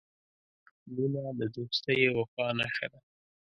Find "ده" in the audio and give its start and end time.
2.91-2.99